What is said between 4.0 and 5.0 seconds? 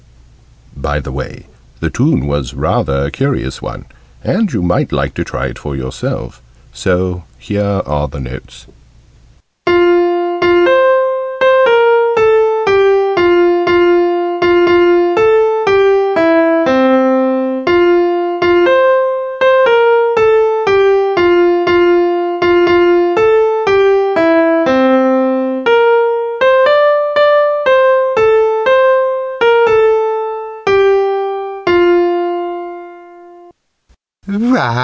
and you might